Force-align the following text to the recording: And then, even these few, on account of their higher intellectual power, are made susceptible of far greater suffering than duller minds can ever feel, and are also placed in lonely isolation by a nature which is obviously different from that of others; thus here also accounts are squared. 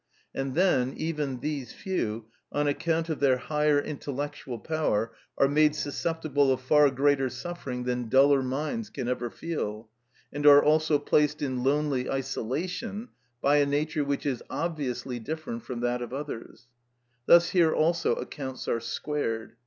And 0.33 0.55
then, 0.55 0.95
even 0.97 1.41
these 1.41 1.73
few, 1.73 2.25
on 2.51 2.67
account 2.67 3.07
of 3.09 3.19
their 3.19 3.37
higher 3.37 3.77
intellectual 3.79 4.57
power, 4.57 5.11
are 5.37 5.47
made 5.47 5.75
susceptible 5.75 6.51
of 6.51 6.59
far 6.59 6.89
greater 6.89 7.29
suffering 7.29 7.83
than 7.83 8.09
duller 8.09 8.41
minds 8.41 8.89
can 8.89 9.07
ever 9.07 9.29
feel, 9.29 9.89
and 10.33 10.47
are 10.47 10.63
also 10.63 10.97
placed 10.97 11.43
in 11.43 11.63
lonely 11.63 12.09
isolation 12.09 13.09
by 13.41 13.57
a 13.57 13.65
nature 13.67 14.03
which 14.03 14.25
is 14.25 14.41
obviously 14.49 15.19
different 15.19 15.61
from 15.61 15.81
that 15.81 16.01
of 16.01 16.13
others; 16.13 16.67
thus 17.27 17.51
here 17.51 17.71
also 17.71 18.15
accounts 18.15 18.67
are 18.67 18.79
squared. 18.79 19.55